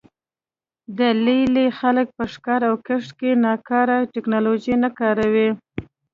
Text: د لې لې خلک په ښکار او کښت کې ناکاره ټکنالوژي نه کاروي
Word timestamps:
د 0.97 0.99
لې 1.25 1.39
لې 1.55 1.65
خلک 1.79 2.07
په 2.17 2.23
ښکار 2.33 2.61
او 2.69 2.75
کښت 2.87 3.11
کې 3.19 3.31
ناکاره 3.45 3.97
ټکنالوژي 4.13 4.75
نه 4.83 4.89
کاروي 4.99 5.49